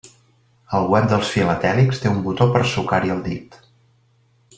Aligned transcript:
El 0.77 0.87
web 0.93 1.03
dels 1.11 1.33
filatèlics 1.35 2.01
té 2.05 2.13
un 2.13 2.23
botó 2.29 2.47
per 2.55 2.63
sucar-hi 2.71 3.13
el 3.17 3.21
dit. 3.29 3.61